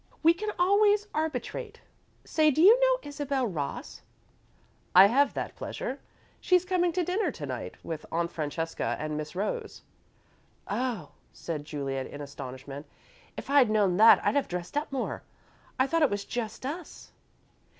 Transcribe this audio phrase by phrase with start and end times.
[0.23, 1.79] We can always arbitrate.
[2.25, 4.01] Say, do you know Isabel Ross?"
[4.95, 5.99] "I have that pleasure.
[6.39, 9.83] She's coming to dinner to night, with Aunt Francesca and Miss Rose."
[10.67, 12.87] "Oh," said Juliet, in astonishment.
[13.37, 15.21] "If I'd known that, I'd have dressed up more.
[15.77, 17.11] I thought it was just us."